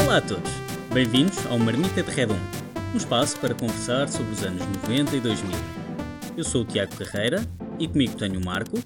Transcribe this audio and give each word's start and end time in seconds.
Olá 0.00 0.16
a 0.16 0.20
todos, 0.22 0.50
bem-vindos 0.94 1.44
ao 1.46 1.58
Marmita 1.58 2.02
de 2.02 2.10
Redon, 2.10 2.38
um 2.94 2.96
espaço 2.96 3.38
para 3.38 3.54
conversar 3.54 4.08
sobre 4.08 4.32
os 4.32 4.42
anos 4.42 4.62
90 4.88 5.16
e 5.16 5.20
2000. 5.20 5.50
Eu 6.38 6.44
sou 6.44 6.62
o 6.62 6.64
Tiago 6.64 6.96
Carreira 6.96 7.44
e 7.78 7.86
comigo 7.86 8.16
tenho 8.16 8.40
o 8.40 8.44
Marco, 8.44 8.78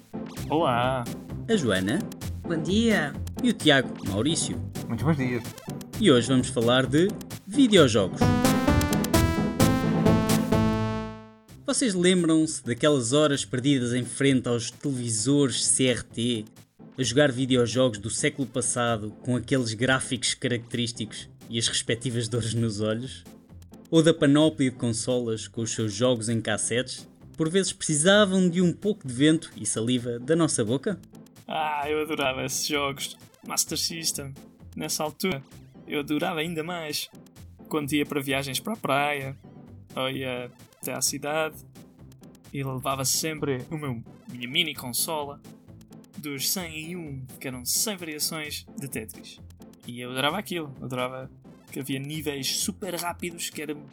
Olá! 0.49 1.05
a 1.49 1.55
Joana 1.55 1.99
Bom 2.41 2.61
dia! 2.61 3.13
e 3.41 3.49
o 3.51 3.53
Tiago 3.53 3.93
Maurício. 4.09 4.61
Muito 4.89 5.05
bons 5.05 5.15
dias. 5.15 5.43
E 6.01 6.11
hoje 6.11 6.27
vamos 6.27 6.49
falar 6.49 6.85
de 6.85 7.07
videojogos. 7.47 8.19
Vocês 11.65 11.93
lembram-se 11.93 12.61
daquelas 12.65 13.13
horas 13.13 13.45
perdidas 13.45 13.93
em 13.93 14.03
frente 14.03 14.49
aos 14.49 14.69
televisores 14.69 15.77
CRT 15.77 16.43
a 16.97 17.03
jogar 17.03 17.31
videojogos 17.31 17.97
do 17.97 18.09
século 18.09 18.47
passado 18.47 19.11
com 19.21 19.35
aqueles 19.35 19.73
gráficos 19.73 20.33
característicos 20.33 21.29
e 21.49 21.57
as 21.57 21.67
respectivas 21.67 22.27
dores 22.27 22.53
nos 22.53 22.81
olhos? 22.81 23.23
Ou 23.89 24.01
da 24.01 24.13
panóplia 24.13 24.69
de 24.69 24.75
consolas 24.75 25.47
com 25.47 25.61
os 25.61 25.71
seus 25.71 25.93
jogos 25.93 26.29
em 26.29 26.41
cassetes? 26.41 27.07
Por 27.35 27.49
vezes 27.49 27.73
precisavam 27.73 28.47
de 28.47 28.61
um 28.61 28.71
pouco 28.71 29.07
de 29.07 29.13
vento 29.13 29.51
e 29.57 29.65
saliva 29.65 30.19
da 30.19 30.35
nossa 30.35 30.63
boca? 30.63 30.99
Ah, 31.47 31.83
eu 31.87 32.01
adorava 32.01 32.45
esses 32.45 32.65
jogos. 32.67 33.17
Master 33.45 33.77
System. 33.77 34.33
Nessa 34.75 35.03
altura, 35.03 35.43
eu 35.87 35.99
adorava 35.99 36.39
ainda 36.39 36.63
mais. 36.63 37.09
Quando 37.67 37.91
ia 37.93 38.05
para 38.05 38.21
viagens 38.21 38.59
para 38.59 38.73
a 38.73 38.77
praia, 38.77 39.37
ou 39.95 40.09
ia 40.09 40.51
até 40.79 40.93
à 40.93 41.01
cidade, 41.01 41.55
e 42.51 42.63
levava 42.63 43.03
sempre 43.03 43.65
o 43.69 43.77
meu, 43.77 44.03
minha 44.31 44.47
mini 44.47 44.75
consola 44.75 45.41
dos 46.23 46.49
101, 46.49 47.25
que 47.37 47.47
eram 47.49 47.65
100 47.65 47.97
variações 47.97 48.65
de 48.77 48.87
Tetris. 48.87 49.41
E 49.85 49.99
eu 49.99 50.11
adorava 50.11 50.37
aquilo. 50.37 50.73
Adorava 50.81 51.29
que 51.69 51.81
havia 51.81 51.99
níveis 51.99 52.47
super 52.47 52.95
rápidos, 52.95 53.49
que 53.49 53.61
eram 53.61 53.83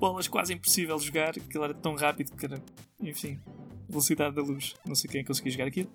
bolas 0.00 0.26
quase 0.26 0.54
impossível 0.54 0.96
de 0.96 1.06
jogar, 1.06 1.30
aquilo 1.30 1.64
era 1.64 1.74
tão 1.74 1.94
rápido 1.94 2.34
que 2.34 2.46
era, 2.46 2.62
enfim, 3.00 3.38
velocidade 3.86 4.34
da 4.34 4.42
luz. 4.42 4.74
Não 4.86 4.94
sei 4.94 5.10
quem 5.10 5.22
conseguia 5.22 5.52
jogar 5.52 5.66
aquilo. 5.66 5.90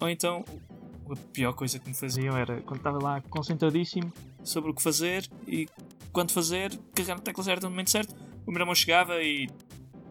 Ou 0.00 0.08
então, 0.08 0.44
a 1.08 1.16
pior 1.32 1.52
coisa 1.52 1.78
que 1.78 1.88
me 1.88 1.94
faziam 1.94 2.36
era 2.36 2.60
quando 2.62 2.78
estava 2.78 2.98
lá 3.00 3.20
concentradíssimo 3.22 4.12
sobre 4.42 4.70
o 4.70 4.74
que 4.74 4.82
fazer 4.82 5.28
e 5.46 5.68
quando 6.12 6.32
fazer, 6.32 6.76
carregar 6.92 7.16
na 7.16 7.22
tecla 7.22 7.44
certa 7.44 7.66
no 7.66 7.70
momento 7.70 7.90
certo, 7.90 8.16
o 8.44 8.50
meu 8.50 8.60
irmão 8.60 8.74
chegava 8.74 9.22
e 9.22 9.48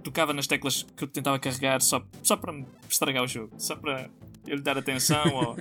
tocava 0.02 0.34
nas 0.34 0.48
teclas 0.48 0.84
que 0.96 1.04
eu 1.04 1.08
tentava 1.10 1.38
carregar 1.40 1.82
só, 1.82 2.02
só 2.24 2.38
para 2.38 2.54
me 2.54 2.66
estragar 2.88 3.24
o 3.24 3.28
jogo, 3.28 3.54
só 3.58 3.76
para 3.76 4.10
eu 4.50 4.56
lhe 4.56 4.62
dar 4.62 4.78
atenção 4.78 5.24
ou 5.34 5.58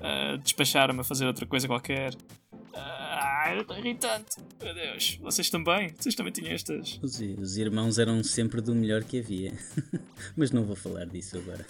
ah, 0.00 0.36
despachar-me 0.42 1.00
a 1.00 1.04
fazer 1.04 1.26
outra 1.26 1.46
coisa 1.46 1.66
qualquer. 1.66 2.14
Ah, 2.74 3.44
era 3.46 3.64
tão 3.64 3.78
irritante. 3.78 4.36
Meu 4.62 4.74
Deus, 4.74 5.18
vocês 5.20 5.48
também? 5.48 5.94
Vocês 5.98 6.14
também 6.14 6.32
tinham 6.32 6.52
estas. 6.52 6.98
Os, 7.02 7.20
os 7.20 7.56
irmãos 7.56 7.98
eram 7.98 8.22
sempre 8.22 8.60
do 8.60 8.74
melhor 8.74 9.04
que 9.04 9.20
havia. 9.20 9.52
Mas 10.36 10.50
não 10.50 10.64
vou 10.64 10.76
falar 10.76 11.06
disso 11.06 11.38
agora. 11.38 11.66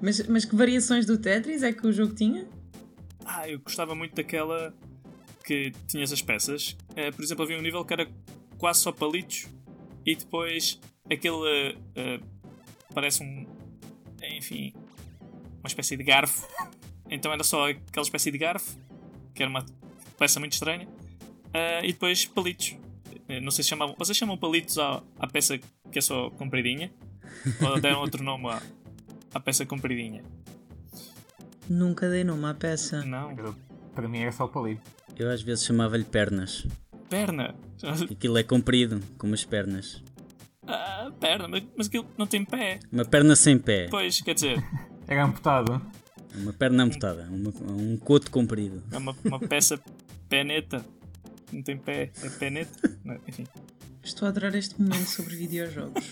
Mas, 0.00 0.26
mas 0.26 0.44
que 0.44 0.54
variações 0.54 1.06
do 1.06 1.16
Tetris 1.16 1.62
é 1.62 1.72
que 1.72 1.86
o 1.86 1.92
jogo 1.92 2.14
tinha? 2.14 2.46
Ah, 3.24 3.48
eu 3.48 3.58
gostava 3.58 3.94
muito 3.94 4.14
daquela 4.14 4.74
que 5.42 5.72
tinhas 5.88 6.12
as 6.12 6.20
peças. 6.20 6.76
Eh, 6.94 7.10
por 7.10 7.24
exemplo, 7.24 7.44
havia 7.44 7.58
um 7.58 7.62
nível 7.62 7.82
que 7.82 7.94
era 7.94 8.06
quase 8.58 8.80
só 8.80 8.92
palitos 8.92 9.46
e 10.04 10.14
depois 10.14 10.78
aquele 11.10 11.78
eh, 11.94 12.20
parece 12.92 13.22
um. 13.22 13.46
Enfim, 14.36 14.72
uma 15.60 15.66
espécie 15.68 15.96
de 15.96 16.04
garfo. 16.04 16.46
Então 17.10 17.32
era 17.32 17.42
só 17.44 17.70
aquela 17.70 18.04
espécie 18.04 18.30
de 18.30 18.38
garfo, 18.38 18.76
que 19.34 19.42
era 19.42 19.50
uma 19.50 19.64
peça 20.18 20.38
muito 20.40 20.52
estranha, 20.52 20.88
eh, 21.52 21.80
e 21.84 21.92
depois 21.92 22.24
palitos. 22.26 22.76
Não 23.42 23.50
sei 23.50 23.64
se 23.64 23.70
chamavam. 23.70 23.94
Vocês 23.98 24.16
chamam 24.16 24.36
palitos 24.38 24.78
à, 24.78 25.02
à 25.18 25.26
peça 25.26 25.58
que 25.58 25.98
é 25.98 26.00
só 26.00 26.30
compridinha? 26.30 26.92
Ou 27.60 27.80
deram 27.80 28.00
outro 28.00 28.22
nome 28.22 28.48
à, 28.48 28.62
à 29.34 29.40
peça 29.40 29.66
compridinha? 29.66 30.22
Nunca 31.68 32.08
dei 32.08 32.22
nome 32.24 32.44
à 32.46 32.54
peça. 32.54 33.04
Não. 33.04 33.32
Eu- 33.36 33.54
para 33.94 34.08
mim 34.08 34.18
era 34.20 34.30
só 34.32 34.44
o 34.44 34.48
palito. 34.48 34.82
Eu 35.16 35.30
às 35.30 35.42
vezes 35.42 35.64
chamava-lhe 35.64 36.04
pernas. 36.04 36.66
Perna! 37.08 37.54
Aquilo 38.10 38.36
é 38.38 38.42
comprido, 38.42 39.00
com 39.18 39.26
umas 39.26 39.44
pernas. 39.44 40.02
Perna, 41.20 41.48
mas, 41.48 41.62
mas 41.76 41.86
aquilo 41.88 42.06
não 42.18 42.26
tem 42.26 42.44
pé. 42.44 42.78
Uma 42.92 43.04
perna 43.04 43.34
sem 43.36 43.58
pé. 43.58 43.88
Pois, 43.90 44.20
quer 44.20 44.34
dizer, 44.34 44.62
Era 45.08 45.24
amputado. 45.24 45.80
Uma 46.34 46.52
perna 46.52 46.82
amputada. 46.84 47.28
Uma- 47.30 47.52
um 47.72 47.96
coto 47.96 48.30
comprido. 48.30 48.82
é 48.92 48.98
uma, 48.98 49.16
uma 49.24 49.38
peça 49.40 49.80
peneta. 50.28 50.84
Não 51.52 51.62
tem 51.62 51.76
pé, 51.78 52.10
é 52.22 52.28
peneta. 52.30 52.98
Não, 53.04 53.14
enfim. 53.26 53.46
Estou 54.02 54.26
a 54.26 54.28
adorar 54.30 54.54
este 54.54 54.80
momento 54.80 55.06
sobre 55.06 55.34
videojogos. 55.36 56.04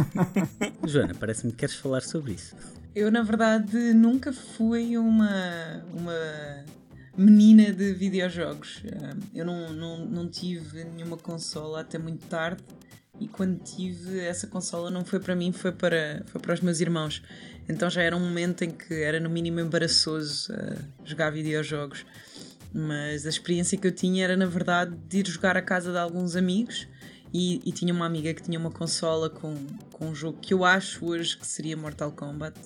Joana, 0.86 1.14
parece-me 1.14 1.52
que 1.52 1.58
queres 1.58 1.74
falar 1.74 2.02
sobre 2.02 2.32
isso. 2.32 2.54
Eu, 2.94 3.10
na 3.10 3.22
verdade, 3.22 3.94
nunca 3.94 4.32
fui 4.32 4.96
uma, 4.98 5.84
uma 5.94 6.64
menina 7.16 7.72
de 7.72 7.92
videojogos. 7.94 8.82
Eu 9.34 9.44
não, 9.44 9.72
não, 9.72 10.04
não 10.06 10.28
tive 10.28 10.84
nenhuma 10.84 11.16
consola 11.16 11.80
até 11.82 11.98
muito 11.98 12.26
tarde. 12.26 12.62
E 13.20 13.28
quando 13.28 13.62
tive 13.62 14.18
essa 14.18 14.46
consola 14.46 14.90
não 14.90 15.04
foi 15.04 15.20
para 15.20 15.36
mim, 15.36 15.52
foi 15.52 15.70
para, 15.70 16.22
foi 16.26 16.40
para 16.40 16.54
os 16.54 16.60
meus 16.60 16.80
irmãos. 16.80 17.22
Então 17.68 17.88
já 17.90 18.02
era 18.02 18.16
um 18.16 18.20
momento 18.20 18.64
em 18.64 18.70
que 18.70 18.94
era 18.94 19.20
no 19.20 19.28
mínimo 19.28 19.60
embaraçoso 19.60 20.52
ah, 20.52 20.76
jogar 21.04 21.30
videojogos. 21.30 22.04
Mas 22.72 23.26
a 23.26 23.28
experiência 23.28 23.76
que 23.76 23.86
eu 23.86 23.92
tinha 23.92 24.24
era, 24.24 24.36
na 24.36 24.46
verdade, 24.46 24.96
de 25.08 25.18
ir 25.18 25.28
jogar 25.28 25.56
à 25.56 25.62
casa 25.62 25.92
de 25.92 25.98
alguns 25.98 26.34
amigos. 26.34 26.88
E, 27.32 27.60
e 27.64 27.70
tinha 27.70 27.92
uma 27.92 28.06
amiga 28.06 28.34
que 28.34 28.42
tinha 28.42 28.58
uma 28.58 28.70
consola 28.70 29.30
com, 29.30 29.54
com 29.92 30.08
um 30.08 30.14
jogo 30.14 30.38
que 30.40 30.52
eu 30.52 30.64
acho 30.64 31.04
hoje 31.04 31.36
que 31.36 31.46
seria 31.46 31.76
Mortal 31.76 32.10
Kombat. 32.10 32.58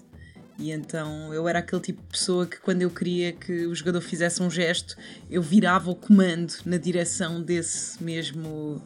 E 0.59 0.71
então 0.71 1.35
eu 1.35 1.49
era 1.49 1.59
aquele 1.59 1.83
tipo 1.83 2.01
de 2.01 2.09
pessoa 2.09 2.47
que 2.47 2.59
quando 2.61 2.83
eu 2.83 2.91
queria 2.91 3.33
que 3.33 3.67
o 3.67 3.75
jogador 3.75 4.01
fizesse 4.01 4.43
um 4.43 4.49
gesto, 4.49 4.97
eu 5.29 5.43
virava 5.43 5.91
o 5.91 5.95
comando 5.95 6.55
na 6.65 6.77
direção 6.77 7.43
desse 7.43 8.03
mesmo, 8.03 8.81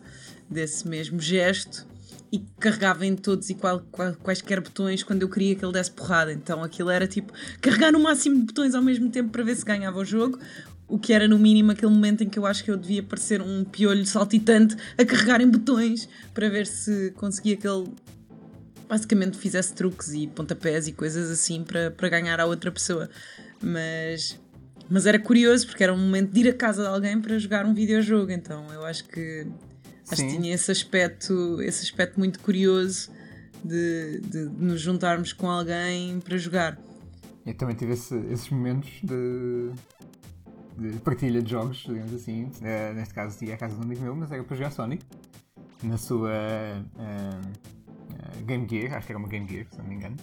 desse 0.51 0.87
mesmo 0.87 1.21
gesto 1.21 1.87
e 2.31 2.41
carregava 2.61 3.07
em 3.07 3.17
todos 3.17 3.49
e 3.49 3.55
qual, 3.55 3.81
qual- 3.91 4.15
quaisquer 4.17 4.61
botões 4.61 5.03
quando 5.03 5.23
eu 5.23 5.29
queria 5.29 5.55
que 5.55 5.65
ele 5.65 5.73
desse 5.73 5.91
porrada. 5.91 6.33
Então 6.33 6.63
aquilo 6.63 6.91
era 6.91 7.07
tipo 7.07 7.33
carregar 7.61 7.93
no 7.93 8.01
máximo 8.01 8.37
de 8.41 8.47
botões 8.47 8.75
ao 8.75 8.83
mesmo 8.83 9.11
tempo 9.11 9.31
para 9.31 9.43
ver 9.43 9.57
se 9.57 9.65
ganhava 9.65 9.99
o 9.99 10.05
jogo. 10.05 10.39
O 10.87 10.99
que 10.99 11.13
era 11.13 11.29
no 11.29 11.39
mínimo 11.39 11.73
aquele 11.73 11.93
momento 11.93 12.25
em 12.25 12.29
que 12.29 12.39
eu 12.39 12.47
acho 12.47 12.65
que 12.65 12.71
eu 12.71 12.77
devia 12.77 13.03
parecer 13.03 13.43
um 13.43 13.63
piolho 13.65 14.07
saltitante 14.07 14.75
a 14.97 15.05
carregar 15.05 15.41
em 15.41 15.49
botões 15.49 16.09
para 16.33 16.49
ver 16.49 16.67
se 16.67 17.11
conseguia 17.17 17.57
que 17.57 17.69
ele 17.69 17.89
basicamente 18.89 19.37
fizesse 19.37 19.75
truques 19.75 20.15
e 20.15 20.27
pontapés 20.27 20.89
e 20.89 20.93
coisas 20.93 21.31
assim 21.31 21.63
para, 21.63 21.91
para 21.91 22.09
ganhar 22.09 22.41
a 22.41 22.47
outra 22.47 22.73
pessoa. 22.73 23.11
Mas, 23.63 24.41
mas 24.89 25.05
era 25.05 25.19
curioso 25.19 25.67
porque 25.67 25.83
era 25.85 25.93
um 25.93 25.99
momento 25.99 26.33
de 26.33 26.41
ir 26.41 26.49
à 26.49 26.55
casa 26.55 26.83
de 26.83 26.89
alguém 26.89 27.21
para 27.21 27.39
jogar 27.39 27.67
um 27.67 27.75
videojogo. 27.75 28.31
Então 28.31 28.67
eu 28.73 28.85
acho 28.87 29.05
que, 29.05 29.47
acho 30.13 30.23
que 30.23 30.29
tinha 30.37 30.55
esse 30.55 30.71
aspecto, 30.71 31.61
esse 31.63 31.83
aspecto 31.85 32.19
muito 32.19 32.41
curioso 32.41 33.11
de, 33.65 34.21
de 34.21 34.39
nos 34.59 34.81
juntarmos 34.81 35.33
com 35.33 35.49
alguém 35.51 36.19
para 36.21 36.37
jogar. 36.39 36.79
Eu 37.47 37.55
também 37.55 37.75
tive 37.77 37.93
esse- 37.95 38.17
esses 38.31 38.49
momentos 38.51 38.91
de, 39.03 39.71
de 40.77 40.99
partilha 41.01 41.41
de 41.43 41.51
jogos, 41.51 41.79
digamos 41.87 42.13
assim. 42.15 42.51
Eh, 42.63 42.93
neste 42.95 43.15
caso, 43.15 43.43
ia 43.45 43.55
à 43.55 43.57
casa 43.57 43.75
de 43.75 43.81
um 43.81 43.85
amigo 43.85 44.03
meu, 44.03 44.15
mas 44.15 44.31
era 44.31 44.43
para 44.45 44.57
jogar 44.57 44.71
Sonic. 44.71 45.05
Na 45.83 45.97
sua 45.97 46.31
eh, 46.33 46.83
eh, 46.99 48.43
Game 48.47 48.67
Gear, 48.69 48.95
acho 48.97 49.07
que 49.07 49.13
era 49.13 49.19
uma 49.19 49.29
Game 49.29 49.49
Gear, 49.49 49.67
se 49.71 49.79
não 49.79 49.85
me 49.87 49.95
engano. 49.95 50.17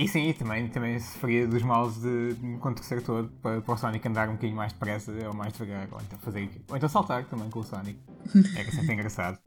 E 0.00 0.08
sim, 0.08 0.32
também, 0.32 0.66
também 0.66 0.98
sofria 0.98 1.46
dos 1.46 1.62
males 1.62 2.00
de, 2.00 2.34
enquanto 2.42 2.78
o 2.78 2.82
setor 2.82 3.30
para, 3.42 3.60
para 3.60 3.74
o 3.74 3.76
Sonic 3.76 4.08
andar 4.08 4.30
um 4.30 4.32
bocadinho 4.32 4.56
mais 4.56 4.72
depressa 4.72 5.12
ou 5.26 5.34
mais 5.34 5.52
devagar, 5.52 5.88
ou 5.92 6.00
então 6.00 6.18
fazer 6.20 6.48
ou 6.70 6.76
então 6.78 6.88
saltar 6.88 7.26
também 7.26 7.50
com 7.50 7.60
o 7.60 7.62
Sonic. 7.62 8.00
Era 8.56 8.70
sempre 8.72 8.94
engraçado. 8.94 9.38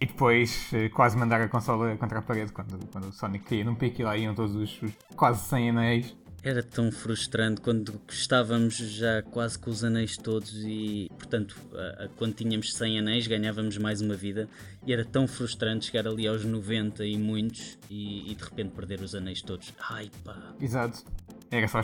E 0.00 0.06
depois 0.06 0.68
eh, 0.72 0.88
quase 0.88 1.16
mandar 1.16 1.40
a 1.40 1.48
consola 1.48 1.96
contra 1.96 2.18
a 2.18 2.22
parede 2.22 2.50
quando, 2.50 2.84
quando 2.90 3.04
o 3.04 3.12
Sonic 3.12 3.44
caía 3.44 3.64
num 3.64 3.76
pique 3.76 4.02
e 4.02 4.04
lá 4.04 4.16
iam 4.16 4.34
todos 4.34 4.56
os, 4.56 4.82
os 4.82 4.90
quase 5.14 5.44
100 5.44 5.70
anéis. 5.70 6.16
Era 6.42 6.62
tão 6.62 6.90
frustrante 6.90 7.60
quando 7.60 8.00
estávamos 8.08 8.76
já 8.76 9.22
quase 9.22 9.58
com 9.58 9.70
os 9.70 9.84
anéis 9.84 10.16
todos 10.16 10.54
e, 10.64 11.10
portanto, 11.18 11.54
quando 12.16 12.34
tínhamos 12.34 12.74
100 12.74 13.00
anéis 13.00 13.26
ganhávamos 13.26 13.76
mais 13.76 14.00
uma 14.00 14.14
vida 14.14 14.48
e 14.86 14.92
era 14.92 15.04
tão 15.04 15.28
frustrante 15.28 15.86
chegar 15.86 16.08
ali 16.08 16.26
aos 16.26 16.44
90 16.44 17.04
e 17.04 17.18
muitos 17.18 17.78
e, 17.90 18.32
e 18.32 18.34
de 18.34 18.42
repente 18.42 18.70
perder 18.70 19.00
os 19.00 19.14
anéis 19.14 19.42
todos. 19.42 19.74
Ai 19.90 20.10
pá! 20.24 20.54
Exato. 20.58 21.04
Era 21.50 21.68
só 21.68 21.80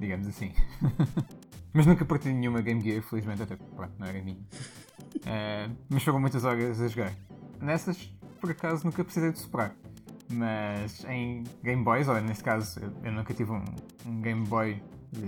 digamos 0.00 0.26
assim. 0.26 0.52
mas 1.72 1.86
nunca 1.86 2.04
parti 2.04 2.30
nenhuma 2.30 2.62
Game 2.62 2.80
Gear, 2.82 3.02
felizmente, 3.02 3.42
até 3.42 3.54
pronto, 3.54 3.92
não 3.98 4.06
era 4.06 4.22
minha. 4.22 4.40
Eh, 5.26 5.68
mas 5.88 6.02
foram 6.02 6.20
muitas 6.20 6.44
horas 6.44 6.80
a 6.80 6.88
jogar. 6.88 7.12
Nessas, 7.60 8.10
por 8.40 8.50
acaso, 8.50 8.84
nunca 8.84 9.04
precisei 9.04 9.32
de 9.32 9.38
superar. 9.38 9.74
Mas 10.30 11.04
em 11.04 11.44
Game 11.62 11.82
Boys, 11.82 12.08
ou 12.08 12.20
neste 12.20 12.44
caso, 12.44 12.80
eu, 13.02 13.12
nunca 13.12 13.34
tive 13.34 13.50
um, 13.50 13.64
um 14.06 14.20
Game 14.20 14.46
Boy 14.46 14.82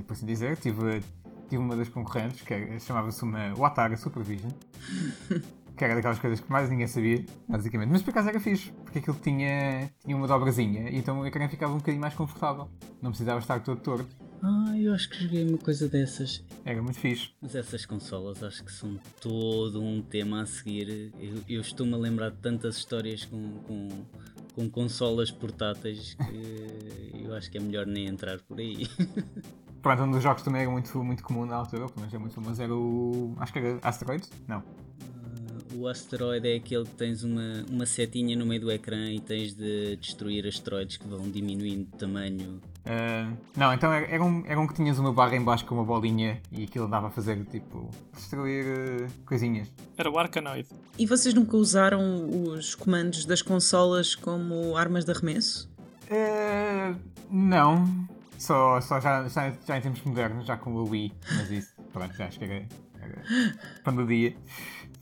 por 0.07 0.13
assim 0.13 0.27
dizer. 0.27 0.57
Tive, 0.57 1.03
tive 1.49 1.63
uma 1.63 1.77
das 1.77 1.89
concorrentes, 1.89 2.43
que 2.43 2.79
chamava-se 2.81 3.23
uma 3.23 3.55
Watara 3.55 3.97
Supervision. 3.97 4.51
que 5.77 5.85
era 5.85 5.95
daquelas 5.95 6.19
coisas 6.19 6.41
que 6.41 6.51
mais 6.51 6.71
ninguém 6.71 6.87
sabia, 6.87 7.25
basicamente. 7.49 7.91
Mas 7.91 8.03
por 8.03 8.11
acaso 8.11 8.29
era 8.29 8.39
fixe, 8.39 8.71
porque 8.85 8.99
aquilo 8.99 9.17
tinha, 9.21 9.91
tinha 10.05 10.17
uma 10.17 10.27
dobrazinha 10.27 10.91
e 10.91 10.97
então 10.97 11.21
o 11.21 11.27
ecrã 11.27 11.49
ficava 11.49 11.73
um 11.73 11.79
bocadinho 11.79 12.01
mais 12.01 12.15
confortável. 12.15 12.71
Não 13.01 13.11
precisava 13.11 13.41
estar 13.41 13.61
todo 13.61 13.81
torto. 13.81 14.15
Ah, 14.43 14.77
eu 14.77 14.93
acho 14.93 15.09
que 15.09 15.23
joguei 15.23 15.49
uma 15.49 15.59
coisa 15.59 15.89
dessas. 15.89 16.45
Era 16.65 16.83
muito 16.83 16.99
fixe. 16.99 17.31
Mas 17.41 17.55
essas 17.55 17.87
consolas 17.87 18.43
acho 18.43 18.65
que 18.65 18.73
são 18.73 18.99
todo 19.21 19.81
um 19.81 20.03
tema 20.03 20.43
a 20.43 20.47
seguir. 20.47 21.13
Eu, 21.19 21.43
eu 21.49 21.61
estou-me 21.61 21.95
a 21.95 21.97
lembrar 21.97 22.31
de 22.31 22.39
tantas 22.39 22.77
histórias 22.77 23.25
com, 23.25 23.53
com, 23.61 23.89
com 24.55 24.69
consolas 24.69 25.31
portáteis 25.31 26.15
que 26.15 27.25
eu 27.25 27.35
acho 27.35 27.51
que 27.51 27.59
é 27.59 27.61
melhor 27.61 27.87
nem 27.87 28.07
entrar 28.07 28.39
por 28.41 28.59
aí. 28.59 28.87
Pronto, 29.83 30.03
um 30.05 30.11
dos 30.13 30.23
jogos 30.23 30.43
também 30.43 30.63
era 30.63 30.71
muito, 30.71 31.03
muito 31.03 31.25
comum 31.25 31.45
na 31.45 31.57
altura, 31.57 31.89
pelo 31.89 32.01
menos 32.01 32.15
é 32.15 32.19
muito 32.19 32.35
famoso, 32.35 32.63
era 32.63 32.75
o. 32.75 33.35
Acho 33.39 33.53
que 33.53 33.59
era 33.59 33.79
Asteroids? 33.83 34.31
Não. 34.47 34.63
O 35.75 35.89
asteroide 35.89 36.49
é 36.49 36.57
aquele 36.57 36.85
que 36.85 36.95
tens 36.95 37.25
uma, 37.25 37.65
uma 37.69 37.87
setinha 37.87 38.37
no 38.37 38.45
meio 38.45 38.61
do 38.61 38.71
ecrã 38.71 39.11
e 39.11 39.19
tens 39.19 39.55
de 39.55 39.97
destruir 39.97 40.47
asteroides 40.47 40.99
que 40.99 41.09
vão 41.09 41.31
diminuindo 41.31 41.91
de 41.91 41.99
tamanho. 41.99 42.61
Uh, 42.85 43.37
não, 43.57 43.73
então 43.73 43.93
era, 43.93 44.07
era, 44.07 44.25
um, 44.25 44.43
era 44.45 44.61
um 44.61 44.67
que 44.67 44.75
tinhas 44.75 44.99
uma 44.99 45.13
barra 45.13 45.37
em 45.37 45.43
baixo 45.43 45.65
com 45.65 45.75
uma 45.77 45.85
bolinha 45.85 46.41
e 46.51 46.65
aquilo 46.65 46.89
dava 46.89 47.07
a 47.07 47.11
fazer 47.11 47.45
tipo 47.45 47.89
destruir 48.13 48.65
uh, 48.65 49.25
coisinhas. 49.25 49.73
Era 49.97 50.11
o 50.11 50.19
Arcanoid. 50.19 50.69
E 50.99 51.07
vocês 51.07 51.33
nunca 51.33 51.57
usaram 51.57 52.29
os 52.29 52.75
comandos 52.75 53.25
das 53.25 53.41
consolas 53.41 54.15
como 54.15 54.77
armas 54.77 55.05
de 55.05 55.13
arremesso? 55.13 55.71
Uh, 56.11 56.99
não. 57.31 58.09
Só, 58.37 58.81
só 58.81 59.01
já, 59.01 59.29
já, 59.29 59.53
já 59.65 59.79
em 59.79 59.81
tempos 59.81 60.03
modernos, 60.03 60.45
já 60.45 60.57
com 60.57 60.73
o 60.75 60.89
Wii, 60.89 61.13
mas 61.37 61.51
isso, 61.53 61.73
pronto, 61.93 62.13
já 62.17 62.27
acho 62.27 62.41
que 62.41 62.45
era 62.45 62.67
pão 63.85 64.07
dia. 64.07 64.35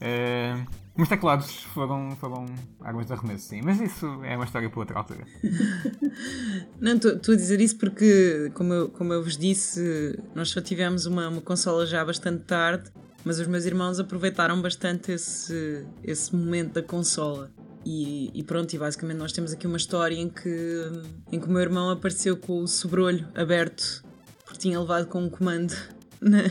Uh, 0.01 0.65
os 0.97 1.07
teclados 1.07 1.63
foram, 1.73 2.15
foram 2.17 2.45
armas 2.81 3.05
de 3.05 3.13
arremesso, 3.13 3.49
sim, 3.49 3.61
mas 3.63 3.79
isso 3.79 4.05
é 4.23 4.35
uma 4.35 4.45
história 4.45 4.69
para 4.69 4.79
outra 4.79 4.97
altura. 4.97 5.25
Não, 6.79 6.93
estou 6.93 7.33
a 7.33 7.37
dizer 7.37 7.61
isso 7.61 7.77
porque, 7.77 8.51
como 8.53 8.73
eu, 8.73 8.89
como 8.89 9.13
eu 9.13 9.23
vos 9.23 9.37
disse, 9.37 10.19
nós 10.35 10.49
só 10.49 10.59
tivemos 10.59 11.05
uma, 11.05 11.29
uma 11.29 11.41
consola 11.41 11.85
já 11.85 12.03
bastante 12.03 12.43
tarde, 12.43 12.91
mas 13.23 13.39
os 13.39 13.47
meus 13.47 13.65
irmãos 13.65 13.99
aproveitaram 13.99 14.61
bastante 14.61 15.13
esse, 15.13 15.85
esse 16.03 16.35
momento 16.35 16.73
da 16.73 16.83
consola. 16.83 17.49
E, 17.85 18.29
e, 18.33 18.43
pronto, 18.43 18.71
e 18.73 18.77
basicamente 18.77 19.17
nós 19.17 19.31
temos 19.31 19.53
aqui 19.53 19.65
uma 19.65 19.77
história 19.77 20.15
em 20.15 20.29
que, 20.29 20.91
em 21.31 21.39
que 21.39 21.47
o 21.47 21.49
meu 21.49 21.61
irmão 21.61 21.89
apareceu 21.89 22.37
com 22.37 22.59
o 22.59 22.67
sobrolho 22.67 23.27
aberto 23.33 24.03
porque 24.51 24.59
tinha 24.59 24.79
levado 24.79 25.07
com 25.07 25.23
um 25.23 25.29
comando 25.29 25.73
na, 26.19 26.43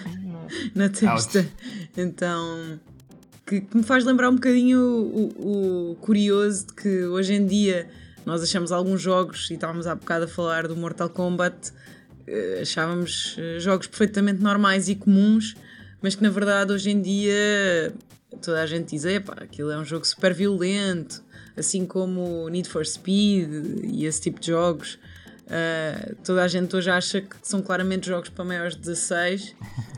na 0.75 0.88
testa. 0.88 1.38
Ouch. 1.41 1.49
Então 1.97 2.81
que, 3.50 3.61
que 3.61 3.76
me 3.76 3.82
faz 3.82 4.05
lembrar 4.05 4.31
um 4.31 4.35
bocadinho 4.35 4.81
o, 4.81 5.91
o, 5.91 5.94
curioso 5.97 6.69
de 6.69 6.75
que 6.75 7.05
hoje 7.06 7.35
em 7.35 7.44
dia 7.44 7.88
nós 8.25 8.43
achamos 8.43 8.70
alguns 8.70 9.02
jogos, 9.02 9.50
e 9.50 9.55
estávamos 9.55 9.88
há 9.88 9.94
bocado 9.94 10.26
a 10.26 10.29
falar 10.29 10.69
do 10.69 10.76
Mortal 10.76 11.11
Kombat, 11.11 11.73
eh, 12.29 12.61
achávamos 12.62 13.35
eh, 13.38 13.58
jogos 13.58 13.88
perfeitamente 13.88 14.41
normais 14.41 14.88
e 14.88 14.94
comuns, 14.94 15.56
mas 16.00 16.14
que 16.14 16.23
na 16.23 16.31
verdade 16.31 16.73
hoje 16.73 16.91
em 16.91 17.02
dia 17.02 17.93
toda 18.41 18.62
a 18.62 18.67
gente 18.67 18.97
diz: 18.97 19.02
pá, 19.25 19.38
aquilo 19.41 19.70
é 19.73 19.79
um 19.79 19.85
jogo 19.85 20.06
super 20.06 20.32
violento, 20.32 21.25
assim 21.56 21.85
como 21.85 22.49
Need 22.49 22.69
for 22.69 22.87
Speed 22.87 23.49
e 23.82 24.05
esse 24.05 24.20
tipo 24.20 24.38
de 24.38 24.49
jogos. 24.49 24.97
Uh, 25.50 26.14
toda 26.25 26.44
a 26.44 26.49
gente 26.49 26.76
hoje 26.76 26.88
acha 26.88 27.20
que 27.20 27.37
são 27.43 27.61
claramente 27.61 28.06
jogos 28.06 28.29
para 28.29 28.44
maiores 28.44 28.76
de 28.76 28.82
16 28.82 29.56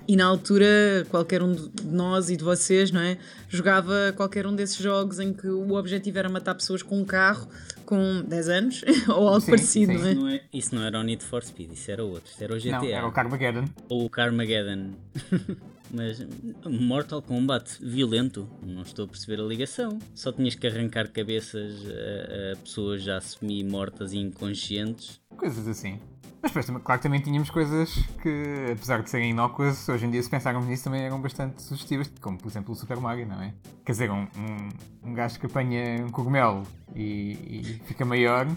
e 0.09 0.17
na 0.17 0.25
altura 0.25 1.07
qualquer 1.11 1.43
um 1.43 1.53
de 1.53 1.71
nós 1.85 2.31
e 2.31 2.39
de 2.39 2.43
vocês 2.43 2.91
não 2.91 3.03
é, 3.03 3.19
jogava 3.51 4.15
qualquer 4.17 4.47
um 4.47 4.57
desses 4.57 4.79
jogos 4.79 5.21
em 5.21 5.31
que 5.31 5.47
o 5.47 5.75
objetivo 5.75 6.19
era 6.19 6.29
matar 6.31 6.55
pessoas 6.55 6.83
com 6.83 6.99
um 6.99 7.05
carro 7.05 7.47
com 7.85 8.23
10 8.23 8.49
anos 8.49 8.85
ou 9.09 9.29
algo 9.29 9.43
sim, 9.43 9.51
parecido, 9.51 9.93
sim. 9.93 9.99
não, 9.99 10.07
é? 10.07 10.15
Não 10.15 10.29
é? 10.29 10.41
Isso 10.55 10.75
não 10.75 10.83
era 10.85 10.99
o 10.99 11.03
Need 11.03 11.23
for 11.23 11.45
Speed, 11.45 11.73
isso 11.73 11.91
era 11.91 12.03
outro, 12.03 12.31
isso 12.33 12.43
era 12.43 12.55
o 12.55 12.57
GTA. 12.57 12.71
Não, 12.71 12.85
era 12.87 13.07
o 13.07 13.13
Carmageddon. 13.13 13.65
Ou 13.91 14.07
o 14.07 14.09
Carmageddon. 14.09 14.93
Mas 15.93 16.27
Mortal 16.65 17.21
Kombat 17.21 17.79
violento, 17.81 18.49
não 18.67 18.83
estou 18.83 19.05
a 19.05 19.09
perceber 19.09 19.43
a 19.43 19.45
ligação. 19.45 19.99
Só 20.15 20.33
tinhas 20.33 20.55
que 20.55 20.67
arrancar 20.67 21.09
cabeças 21.09 21.85
a, 21.87 22.53
a 22.53 22.57
pessoas 22.57 23.03
já 23.03 23.21
semi-mortas 23.21 24.13
e 24.13 24.19
inconscientes. 24.19 25.21
Coisas 25.37 25.69
assim. 25.69 26.01
Mas 26.43 26.51
depois, 26.51 26.83
claro 26.83 27.01
que 27.01 27.05
também 27.05 27.21
tínhamos 27.21 27.51
coisas 27.51 27.95
que, 28.21 28.73
apesar 28.73 29.01
de 29.03 29.11
serem 29.11 29.31
inócuas, 29.31 29.89
hoje 29.89 30.07
em 30.07 30.11
dia, 30.11 30.21
se 30.21 30.29
pensarmos 30.29 30.67
nisso, 30.67 30.83
também 30.83 31.03
eram 31.03 31.21
bastante 31.23 31.63
sugestivas, 31.63 32.11
como 32.21 32.37
por 32.37 32.49
exemplo 32.49 32.73
o 32.73 32.75
Super 32.75 32.97
Mario, 32.97 33.29
não 33.29 33.41
é? 33.41 33.55
Quer 33.85 33.93
dizer, 33.93 34.11
um, 34.11 34.23
um, 34.37 35.11
um 35.11 35.15
gajo 35.15 35.39
que 35.39 35.47
apanha 35.47 36.05
um 36.05 36.11
cogumelo 36.11 36.65
e, 36.97 37.39
e 37.49 37.81
fica 37.85 38.05
maior, 38.05 38.49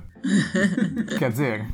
quer 1.20 1.30
dizer. 1.30 1.68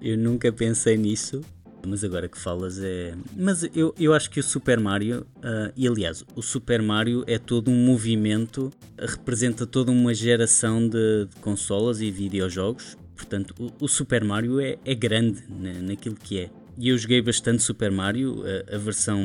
Eu 0.00 0.16
nunca 0.16 0.52
pensei 0.52 0.96
nisso, 0.96 1.40
mas 1.86 2.04
agora 2.04 2.28
que 2.28 2.38
falas 2.38 2.78
é. 2.82 3.14
Mas 3.36 3.62
eu, 3.74 3.94
eu 3.98 4.12
acho 4.12 4.30
que 4.30 4.40
o 4.40 4.42
Super 4.42 4.78
Mario, 4.80 5.26
uh, 5.36 5.72
e 5.76 5.86
aliás, 5.86 6.24
o 6.34 6.42
Super 6.42 6.82
Mario 6.82 7.24
é 7.26 7.38
todo 7.38 7.70
um 7.70 7.86
movimento, 7.86 8.72
representa 8.98 9.66
toda 9.66 9.90
uma 9.90 10.12
geração 10.12 10.88
de, 10.88 11.26
de 11.26 11.36
consolas 11.40 12.00
e 12.00 12.10
videojogos. 12.10 12.96
Portanto, 13.14 13.54
o, 13.58 13.84
o 13.84 13.88
Super 13.88 14.24
Mario 14.24 14.60
é, 14.60 14.76
é 14.84 14.94
grande 14.94 15.42
na, 15.48 15.72
naquilo 15.74 16.16
que 16.16 16.40
é. 16.40 16.50
E 16.78 16.90
eu 16.90 16.98
joguei 16.98 17.22
bastante 17.22 17.62
Super 17.62 17.90
Mario, 17.90 18.42
a, 18.44 18.74
a 18.74 18.78
versão, 18.78 19.18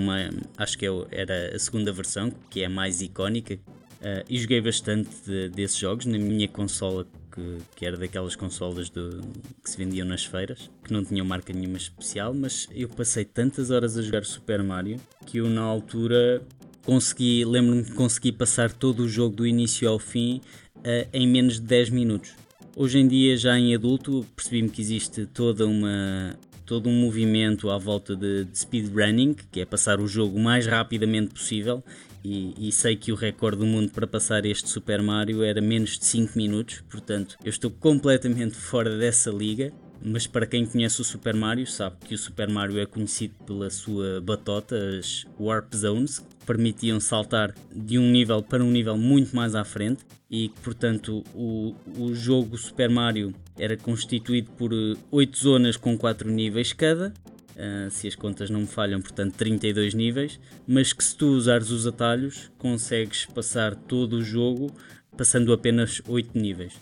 acho 0.58 0.78
que 0.78 0.86
é 0.86 0.90
era 1.12 1.56
a 1.56 1.60
segunda 1.60 1.92
versão, 1.92 2.32
que 2.50 2.62
é 2.62 2.66
a 2.66 2.70
mais 2.70 3.02
icónica. 3.02 3.56
Uh, 3.56 4.24
e 4.28 4.40
joguei 4.40 4.62
bastante 4.62 5.10
de, 5.26 5.50
desses 5.50 5.78
jogos 5.78 6.06
na 6.06 6.18
minha 6.18 6.48
consola 6.48 7.06
que, 7.32 7.58
que 7.76 7.86
era 7.86 7.98
daquelas 7.98 8.36
consolas 8.36 8.90
do, 8.90 9.22
que 9.64 9.70
se 9.70 9.78
vendiam 9.78 10.08
nas 10.08 10.26
feiras, 10.26 10.70
que 10.84 10.92
não 10.92 11.04
tinham 11.04 11.26
marca 11.26 11.54
nenhuma 11.54 11.78
especial, 11.78 12.34
mas 12.34 12.68
eu 12.74 12.90
passei 12.90 13.26
tantas 13.26 13.72
horas 13.72 13.98
a 13.98 14.02
jogar 14.02 14.26
Super 14.26 14.64
Mario 14.64 15.00
que 15.26 15.38
eu 15.38 15.50
na 15.50 15.62
altura 15.62 16.42
consegui, 16.84 17.46
lembro-me 17.46 17.84
que 17.84 17.94
consegui 17.94 18.32
passar 18.32 18.72
todo 18.72 19.04
o 19.04 19.10
jogo 19.10 19.36
do 19.36 19.48
início 19.48 19.88
ao 19.88 20.00
fim 20.00 20.42
uh, 20.78 21.08
em 21.14 21.28
menos 21.28 21.56
de 21.56 21.62
10 21.62 21.90
minutos. 21.92 22.34
Hoje 22.76 23.00
em 23.00 23.08
dia, 23.08 23.36
já 23.38 23.58
em 23.58 23.76
adulto, 23.76 24.26
percebi-me 24.36 24.70
que 24.70 24.82
existe 24.82 25.26
toda 25.26 25.68
uma, 25.68 26.38
todo 26.66 26.90
um 26.90 26.94
movimento 26.94 27.70
à 27.70 27.78
volta 27.78 28.16
de, 28.16 28.46
de 28.46 28.58
speedrunning, 28.58 29.36
que 29.52 29.60
é 29.60 29.66
passar 29.66 30.00
o 30.00 30.08
jogo 30.08 30.38
o 30.38 30.40
mais 30.40 30.66
rapidamente 30.66 31.34
possível, 31.34 31.84
e, 32.24 32.54
e, 32.68 32.72
sei 32.72 32.96
que 32.96 33.12
o 33.12 33.16
recorde 33.16 33.60
do 33.60 33.66
mundo 33.66 33.92
para 33.92 34.06
passar 34.06 34.46
este 34.46 34.70
Super 34.70 35.02
Mario 35.02 35.44
era 35.44 35.62
menos 35.62 35.98
de 35.98 36.06
5 36.06 36.38
minutos, 36.38 36.84
portanto 36.90 37.38
eu 37.44 37.50
estou 37.50 37.72
completamente 37.72 38.56
fora 38.62 38.98
dessa 38.98 39.30
liga. 39.32 39.72
Mas 40.04 40.26
para 40.26 40.48
quem 40.48 40.66
conhece 40.66 41.00
o 41.00 41.04
Super 41.04 41.36
Mario, 41.36 41.68
sabe 41.68 41.98
que 42.04 42.16
o 42.16 42.18
Super 42.18 42.50
Mario 42.50 42.80
é 42.80 42.88
conhecido 42.88 43.36
pela 43.46 43.70
sua 43.70 44.20
batota, 44.20 44.76
as 44.98 45.28
Warp 45.40 45.76
Zones, 45.76 46.18
que 46.18 46.44
permitiam 46.44 47.00
saltar 47.00 47.54
de 47.72 48.00
um 48.00 48.10
nível 48.10 48.42
para 48.42 48.64
um 48.64 48.72
nível 48.72 48.98
muito 48.98 49.36
mais 49.36 49.54
à 49.54 49.64
frente 49.64 50.04
e 50.28 50.50
portanto, 50.64 51.24
o, 51.36 51.76
o 51.98 52.16
jogo 52.16 52.58
Super 52.58 52.90
Mario 52.90 53.32
era 53.60 53.76
constituído 53.76 54.50
por 54.52 54.72
8 55.12 55.38
zonas 55.38 55.76
com 55.76 55.98
4 55.98 56.32
níveis 56.32 56.74
cada 56.74 57.14
uh, 57.56 57.90
se 57.90 58.08
as 58.08 58.16
contas 58.16 58.50
não 58.50 58.62
me 58.62 58.68
falham, 58.68 59.02
portanto 59.02 59.34
32 59.36 59.94
níveis, 59.94 60.40
mas 60.68 60.94
que 60.94 61.04
se 61.04 61.16
tu 61.16 61.28
usares 61.28 61.70
os 61.70 61.88
atalhos 61.88 62.52
consegues 62.58 63.26
passar 63.26 63.76
todo 63.76 64.14
o 64.14 64.24
jogo 64.24 64.72
passando 65.18 65.54
apenas 65.54 66.02
8 66.08 66.38
níveis. 66.38 66.74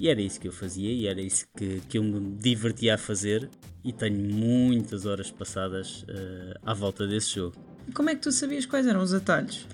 E 0.00 0.08
era 0.08 0.20
isso 0.20 0.40
que 0.40 0.48
eu 0.48 0.52
fazia 0.52 0.90
e 0.90 1.06
era 1.06 1.20
isso 1.20 1.46
que, 1.56 1.80
que 1.88 1.98
eu 1.98 2.02
me 2.02 2.36
divertia 2.36 2.94
a 2.94 2.98
fazer 2.98 3.48
e 3.84 3.92
tenho 3.92 4.18
muitas 4.18 5.06
horas 5.06 5.30
passadas 5.30 6.02
uh, 6.02 6.58
à 6.64 6.74
volta 6.74 7.06
desse 7.06 7.36
jogo. 7.36 7.56
Como 7.92 8.10
é 8.10 8.14
que 8.14 8.22
tu 8.22 8.32
sabias 8.32 8.66
quais 8.66 8.86
eram 8.86 9.02
os 9.02 9.12
atalhos? 9.12 9.66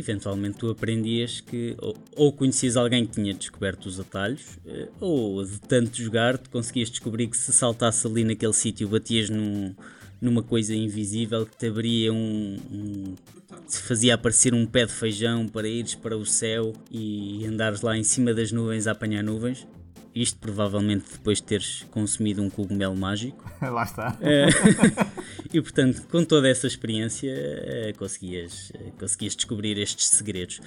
Eventualmente 0.00 0.58
tu 0.58 0.70
aprendias 0.70 1.40
que 1.40 1.76
ou, 1.78 1.96
ou 2.16 2.32
conhecias 2.32 2.76
alguém 2.76 3.06
que 3.06 3.12
tinha 3.12 3.32
descoberto 3.32 3.86
os 3.86 4.00
atalhos, 4.00 4.58
uh, 4.66 4.88
ou 5.00 5.44
de 5.44 5.60
tanto 5.60 6.02
jogar 6.02 6.38
tu 6.38 6.50
conseguias 6.50 6.90
descobrir 6.90 7.28
que 7.28 7.36
se 7.36 7.52
saltasse 7.52 8.06
ali 8.06 8.24
naquele 8.24 8.52
sítio 8.52 8.88
batias 8.88 9.30
num, 9.30 9.74
numa 10.20 10.42
coisa 10.42 10.74
invisível 10.74 11.46
que 11.46 11.56
te 11.56 11.66
abria 11.66 12.12
um, 12.12 12.56
um 12.72 13.14
te 13.68 13.78
fazia 13.78 14.14
aparecer 14.14 14.54
um 14.54 14.66
pé 14.66 14.86
de 14.86 14.92
feijão 14.92 15.46
para 15.46 15.68
ires 15.68 15.94
para 15.94 16.16
o 16.16 16.26
céu 16.26 16.72
e 16.90 17.44
andares 17.46 17.82
lá 17.82 17.96
em 17.96 18.02
cima 18.02 18.34
das 18.34 18.50
nuvens 18.50 18.86
a 18.86 18.92
apanhar 18.92 19.22
nuvens. 19.22 19.66
Isto 20.14 20.38
provavelmente 20.38 21.04
depois 21.12 21.38
de 21.38 21.44
teres 21.44 21.86
consumido 21.90 22.42
um 22.42 22.50
cogumelo 22.50 22.96
mágico. 22.96 23.48
Lá 23.62 23.84
está. 23.84 24.16
Eh, 24.20 24.48
e 25.52 25.60
portanto, 25.60 26.02
com 26.08 26.24
toda 26.24 26.48
essa 26.48 26.66
experiência, 26.66 27.30
eh, 27.30 27.92
conseguias, 27.96 28.72
eh, 28.74 28.90
conseguias 28.98 29.36
descobrir 29.36 29.78
estes 29.78 30.08
segredos. 30.08 30.60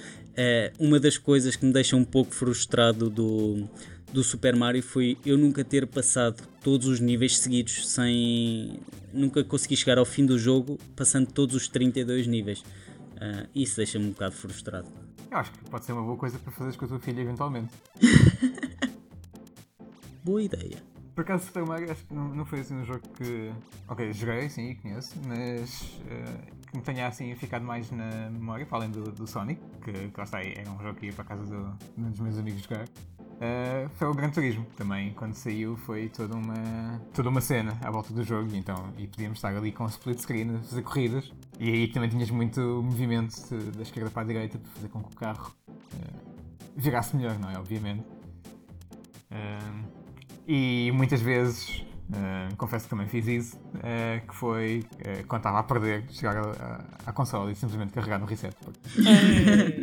uma 0.78 0.98
das 0.98 1.18
coisas 1.18 1.56
que 1.56 1.66
me 1.66 1.72
deixa 1.72 1.94
um 1.94 2.04
pouco 2.04 2.32
frustrado 2.32 3.10
do, 3.10 3.68
do 4.12 4.24
Super 4.24 4.56
Mario 4.56 4.82
foi 4.82 5.18
eu 5.26 5.36
nunca 5.36 5.62
ter 5.62 5.86
passado 5.86 6.42
todos 6.62 6.86
os 6.86 7.00
níveis 7.00 7.38
seguidos 7.38 7.88
sem. 7.88 8.80
Nunca 9.12 9.44
consegui 9.44 9.76
chegar 9.76 9.98
ao 9.98 10.04
fim 10.06 10.24
do 10.24 10.38
jogo 10.38 10.78
passando 10.96 11.30
todos 11.30 11.54
os 11.54 11.68
32 11.68 12.26
níveis. 12.26 12.60
Uh, 12.60 13.46
isso 13.54 13.76
deixa-me 13.76 14.06
um 14.06 14.10
bocado 14.10 14.34
frustrado. 14.34 14.88
Eu 15.30 15.38
acho 15.38 15.52
que 15.52 15.58
pode 15.70 15.84
ser 15.84 15.92
uma 15.92 16.02
boa 16.02 16.16
coisa 16.16 16.38
para 16.38 16.52
fazeres 16.52 16.76
com 16.76 16.84
a 16.84 16.88
tua 16.88 16.98
filha 16.98 17.20
eventualmente. 17.20 17.70
boa 20.24 20.42
ideia. 20.42 20.82
Por 21.14 21.22
acaso 21.22 21.46
Super 21.46 21.64
Mario 21.64 21.92
acho 21.92 22.04
que 22.04 22.12
não, 22.12 22.28
não 22.28 22.44
foi 22.44 22.60
assim 22.60 22.74
um 22.74 22.84
jogo 22.84 23.02
que. 23.16 23.52
Ok, 23.86 24.12
joguei, 24.12 24.48
sim, 24.48 24.74
conheço, 24.76 25.14
mas 25.24 26.00
uh, 26.00 26.66
que 26.68 26.76
me 26.76 26.82
tenha 26.82 27.06
assim 27.06 27.32
ficado 27.36 27.64
mais 27.64 27.88
na 27.92 28.30
memória, 28.30 28.66
além 28.72 28.90
do, 28.90 29.12
do 29.12 29.26
Sonic, 29.26 29.60
que, 29.84 29.92
que 29.92 30.14
lá 30.16 30.24
está, 30.24 30.42
era 30.42 30.68
um 30.68 30.78
jogo 30.82 30.94
que 30.94 31.06
ia 31.06 31.12
para 31.12 31.22
a 31.22 31.26
casa 31.26 31.44
do, 31.44 31.78
de 31.96 32.04
um 32.04 32.10
dos 32.10 32.18
meus 32.18 32.38
amigos 32.38 32.62
jogar. 32.62 32.86
Uh, 33.34 33.88
foi 33.94 34.08
o 34.08 34.14
Gran 34.14 34.30
Turismo 34.30 34.66
também, 34.76 35.12
quando 35.12 35.34
saiu 35.34 35.76
foi 35.76 36.08
toda 36.08 36.34
uma, 36.34 37.00
toda 37.12 37.28
uma 37.28 37.40
cena 37.40 37.76
à 37.82 37.90
volta 37.90 38.12
do 38.12 38.22
jogo 38.24 38.54
então, 38.54 38.92
e 38.96 39.06
podíamos 39.06 39.38
estar 39.38 39.54
ali 39.56 39.72
com 39.72 39.86
split 39.86 40.18
screen 40.18 40.56
a 40.56 40.58
fazer 40.60 40.82
corridas 40.82 41.32
e 41.58 41.68
aí 41.68 41.88
também 41.88 42.08
tinhas 42.08 42.30
muito 42.30 42.60
movimento 42.60 43.36
da 43.72 43.82
esquerda 43.82 44.10
para 44.10 44.22
a 44.22 44.24
direita 44.24 44.58
para 44.58 44.70
fazer 44.70 44.88
com 44.88 45.02
que 45.02 45.14
o 45.14 45.16
carro 45.16 45.52
uh, 45.68 46.22
virasse 46.76 47.16
melhor, 47.16 47.38
não 47.38 47.50
é? 47.50 47.58
Obviamente. 47.58 48.04
Uh, 49.30 50.03
e 50.46 50.90
muitas 50.92 51.20
vezes 51.20 51.84
Uh, 52.04 52.54
confesso 52.56 52.84
que 52.84 52.90
também 52.90 53.08
fiz 53.08 53.26
isso, 53.26 53.56
uh, 53.56 54.26
que 54.28 54.34
foi 54.34 54.80
uh, 54.80 55.26
quando 55.26 55.40
estava 55.40 55.60
a 55.60 55.62
perder, 55.62 56.04
chegar 56.10 56.36
à 57.06 57.12
consola 57.12 57.50
e 57.50 57.54
simplesmente 57.54 57.94
carregar 57.94 58.18
no 58.18 58.26
reset. 58.26 58.54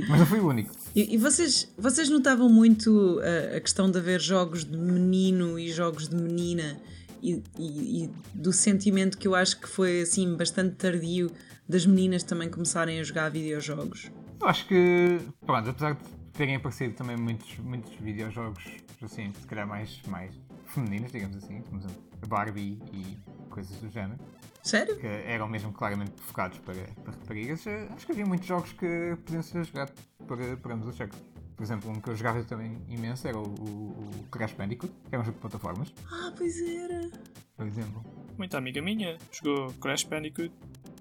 Mas 0.08 0.20
não 0.20 0.26
fui 0.28 0.40
o 0.40 0.48
único. 0.48 0.72
E, 0.96 1.16
e 1.16 1.18
vocês, 1.18 1.74
vocês 1.78 2.10
notavam 2.10 2.48
muito 2.48 3.20
a 3.56 3.60
questão 3.60 3.90
de 3.90 3.98
haver 3.98 4.22
jogos 4.22 4.64
de 4.64 4.78
menino 4.78 5.58
e 5.58 5.72
jogos 5.72 6.10
de 6.10 6.16
menina 6.16 6.80
e, 7.24 7.42
e, 7.58 8.04
e, 8.04 8.10
do 8.36 8.54
sentimento 8.54 9.18
que 9.18 9.28
eu 9.28 9.34
acho 9.34 9.60
que 9.60 9.68
foi 9.68 10.02
assim 10.02 10.36
bastante 10.36 10.76
tardio 10.76 11.32
das 11.68 11.88
meninas 11.88 12.24
também 12.24 12.50
começarem 12.50 13.00
a 13.00 13.04
jogar 13.04 13.30
videojogos? 13.30 14.12
Eu 14.40 14.48
acho 14.48 14.68
que, 14.68 15.20
pronto, 15.46 15.70
apesar 15.70 15.94
de 15.94 16.00
terem 16.34 16.56
aparecido 16.56 16.94
também 16.94 17.18
muitos, 17.18 17.58
muitos 17.60 17.94
videojogos, 18.00 18.64
assim, 19.02 19.32
se 19.40 19.48
calhar 19.48 19.68
mais, 19.68 20.02
mais 20.08 20.34
femininas, 20.72 21.12
digamos 21.12 21.38
assim, 21.38 21.62
como 21.62 21.82
Barbie 22.28 22.82
e 22.94 23.18
coisas 23.50 23.76
do 23.78 23.90
género. 23.90 24.20
Sério? 24.64 24.98
Que 24.98 25.08
eram 25.08 25.48
mesmo 25.48 25.72
claramente 25.72 26.14
focados 26.22 26.58
para, 26.60 26.76
para 27.04 27.14
raparigas. 27.14 27.66
Acho 27.68 28.06
que 28.06 28.12
havia 28.12 28.26
muitos 28.26 28.48
jogos 28.48 28.72
que 28.74 29.18
podiam 29.26 29.42
ser 29.42 29.66
jogados 29.66 29.94
para, 30.28 30.58
para 30.58 30.74
ambos 30.74 30.88
os 30.88 30.96
sexos. 30.96 31.22
Por 31.56 31.64
exemplo, 31.64 31.92
um 31.92 32.00
que 32.00 32.10
eu 32.10 32.16
jogava 32.16 32.44
também 32.44 32.82
imenso 32.88 33.28
era 33.28 33.38
o, 33.38 33.44
o, 33.44 34.10
o 34.20 34.24
Crash 34.32 34.54
Bandicoot, 34.54 34.92
que 34.92 35.14
era 35.14 35.22
um 35.22 35.26
jogo 35.26 35.36
de 35.36 35.42
plataformas. 35.42 35.94
Ah, 36.12 36.34
pois 36.36 36.60
era. 36.60 37.10
Por 37.56 37.68
exemplo. 37.68 38.04
Muita 38.38 38.58
amiga 38.58 38.82
minha 38.82 39.18
jogou 39.32 39.72
Crash 39.74 40.04
Bandicoot, 40.04 40.52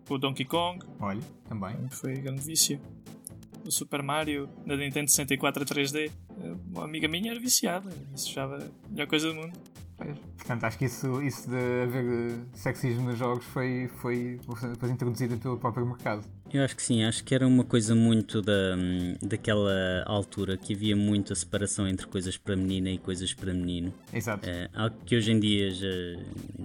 o 0.08 0.18
Donkey 0.18 0.44
Kong. 0.44 0.84
Olha, 0.98 1.22
também. 1.48 1.88
Foi 1.90 2.14
grande 2.14 2.42
vício. 2.42 2.80
O 3.64 3.70
Super 3.70 4.02
Mario 4.02 4.48
da 4.66 4.76
Nintendo 4.76 5.08
64 5.10 5.64
3D. 5.64 6.10
Uma 6.72 6.84
amiga 6.84 7.08
minha 7.08 7.30
era 7.30 7.40
viciada, 7.40 7.90
achava 8.14 8.56
a 8.56 8.88
melhor 8.88 9.06
coisa 9.06 9.28
do 9.28 9.34
mundo. 9.34 9.52
Portanto, 10.36 10.64
acho 10.64 10.78
que 10.78 10.86
isso, 10.86 11.22
isso 11.22 11.48
de 11.48 11.82
haver 11.82 12.38
sexismo 12.54 13.10
nos 13.10 13.18
jogos 13.18 13.44
foi, 13.44 13.88
foi 13.98 14.40
depois 14.70 14.90
introduzido 14.90 15.36
pelo 15.36 15.58
próprio 15.58 15.84
mercado. 15.84 16.24
Eu 16.52 16.64
acho 16.64 16.74
que 16.74 16.82
sim, 16.82 17.04
acho 17.04 17.22
que 17.22 17.34
era 17.34 17.46
uma 17.46 17.62
coisa 17.62 17.94
muito 17.94 18.40
da, 18.40 18.76
daquela 19.22 20.02
altura 20.06 20.56
que 20.56 20.74
havia 20.74 20.96
muita 20.96 21.34
separação 21.34 21.86
entre 21.86 22.06
coisas 22.06 22.36
para 22.36 22.56
menina 22.56 22.90
e 22.90 22.98
coisas 22.98 23.32
para 23.34 23.52
menino. 23.52 23.92
Exato. 24.12 24.48
É, 24.48 24.68
algo 24.74 24.96
que 25.04 25.14
hoje 25.14 25.30
em 25.30 25.38
dia 25.38 25.70
já, 25.70 25.88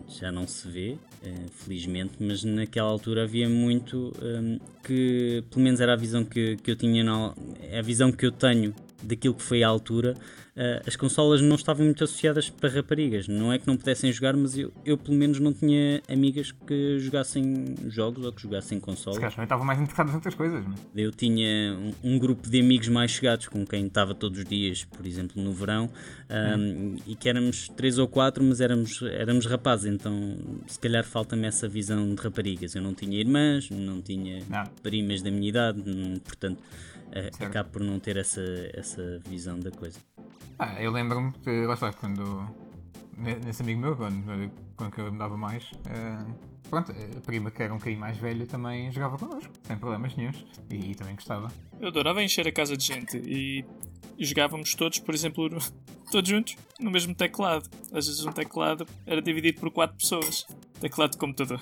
já 0.08 0.32
não 0.32 0.48
se 0.48 0.68
vê, 0.68 0.98
é, 1.24 1.34
felizmente, 1.52 2.14
mas 2.20 2.44
naquela 2.44 2.90
altura 2.90 3.24
havia 3.24 3.48
muito 3.48 4.12
um, 4.22 4.60
que, 4.84 5.44
pelo 5.52 5.62
menos 5.62 5.80
era 5.82 5.94
a 5.94 5.98
visão 5.98 6.24
que, 6.24 6.56
que 6.58 6.72
eu 6.72 6.76
tinha, 6.76 7.04
na, 7.04 7.36
é 7.62 7.78
a 7.78 7.84
visão 7.84 8.12
que 8.12 8.26
eu 8.26 8.32
tenho 8.32 8.74
daquilo 9.06 9.36
que 9.36 9.44
foi 9.44 9.64
a 9.64 9.68
altura 9.68 10.16
as 10.86 10.96
consolas 10.96 11.42
não 11.42 11.56
estavam 11.56 11.84
muito 11.86 12.04
associadas 12.04 12.50
para 12.50 12.70
raparigas. 12.70 13.28
Não 13.28 13.52
é 13.52 13.60
que 13.60 13.68
não 13.68 13.76
pudessem 13.76 14.12
jogar, 14.12 14.38
mas 14.38 14.58
eu, 14.58 14.72
eu 14.86 14.98
pelo 14.98 15.18
menos 15.18 15.38
não 15.38 15.54
tinha 15.54 16.02
amigas 16.10 16.54
que 16.54 16.98
jogassem 16.98 17.76
jogos 17.88 18.26
ou 18.26 18.32
que 18.32 18.42
jogassem 18.42 18.80
consolas. 18.80 19.34
Se 19.34 19.42
estavam 19.42 19.66
mais 19.66 19.80
interessadas 19.80 20.14
em 20.14 20.16
outras 20.16 20.34
coisas. 20.34 20.66
Não? 20.66 20.74
Eu 20.96 21.12
tinha 21.12 21.78
um, 21.78 21.94
um, 22.16 22.20
grupo 22.20 22.50
de 22.50 22.62
amigos 22.62 22.88
mais 22.88 23.12
chegados 23.12 23.50
com 23.50 23.66
quem 23.66 23.86
estava 23.86 24.16
todos 24.16 24.40
os 24.40 24.46
dias, 24.46 24.86
por 24.86 25.06
exemplo, 25.06 25.42
no 25.42 25.52
verão, 25.52 25.90
um, 26.30 26.62
hum. 26.62 26.96
e 27.06 27.16
que 27.16 27.28
éramos 27.28 27.68
três 27.70 27.98
ou 27.98 28.08
quatro, 28.08 28.42
mas 28.42 28.62
éramos, 28.62 29.02
éramos 29.02 29.46
rapazes, 29.46 29.92
então 29.92 30.38
se 30.68 30.80
calhar 30.80 31.04
falta-me 31.04 31.48
essa 31.48 31.68
visão 31.68 32.16
de 32.16 32.22
raparigas. 32.22 32.76
Eu 32.76 32.82
não 32.82 32.94
tinha 32.94 33.20
irmãs, 33.20 33.70
não 33.70 34.02
tinha 34.02 34.42
não. 34.50 34.64
primas 34.82 35.22
da 35.22 35.30
minha 35.30 35.50
idade, 35.50 35.84
portanto. 36.24 36.60
Uh, 37.06 37.46
acabo 37.46 37.70
por 37.70 37.82
não 37.82 37.98
ter 37.98 38.18
essa, 38.18 38.42
essa 38.74 39.22
visão 39.30 39.58
da 39.60 39.72
coisa. 39.72 40.00
Ah, 40.58 40.82
eu 40.82 40.92
lembro-me 40.92 41.32
que, 41.34 41.66
lá 41.66 41.74
está, 41.74 41.92
quando. 41.92 42.48
Nesse 43.18 43.62
amigo 43.62 43.80
meu, 43.80 43.96
quando, 43.96 44.52
quando 44.76 45.00
eu 45.00 45.12
me 45.12 45.18
dava 45.18 45.38
mais, 45.38 45.72
uh, 45.72 46.36
pronto, 46.70 46.92
a 46.92 47.22
prima 47.22 47.50
que 47.50 47.64
era 47.64 47.74
um 47.74 47.78
bocadinho 47.78 48.00
mais 48.00 48.18
velha 48.18 48.46
também 48.46 48.92
jogava 48.92 49.18
connosco, 49.18 49.54
sem 49.64 49.78
problemas 49.78 50.16
nenhums, 50.18 50.46
e, 50.70 50.92
e 50.92 50.96
também 50.96 51.16
gostava. 51.16 51.50
Eu 51.80 51.88
adorava 51.88 52.22
encher 52.22 52.46
a 52.46 52.52
casa 52.52 52.76
de 52.76 52.86
gente 52.86 53.18
e 53.18 53.64
jogávamos 54.20 54.76
todos, 54.76 55.00
por 55.00 55.16
exemplo, 55.16 55.50
todos 56.12 56.30
juntos, 56.30 56.58
no 56.80 56.92
mesmo 56.92 57.16
teclado. 57.16 57.70
Às 57.94 58.08
vezes 58.08 58.26
um 58.26 58.32
teclado 58.32 58.86
era 59.06 59.22
dividido 59.22 59.60
por 59.60 59.72
quatro 59.72 59.98
pessoas. 59.98 60.46
Teclado 60.80 61.12
de 61.12 61.18
computador. 61.18 61.62